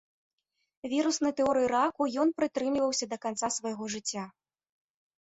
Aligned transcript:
Віруснай 0.93 1.35
тэорыі 1.41 1.69
раку 1.75 2.03
ён 2.25 2.33
прытрымліваўся 2.41 3.05
да 3.15 3.23
канца 3.29 3.55
свайго 3.61 3.83
жыцця. 3.99 4.29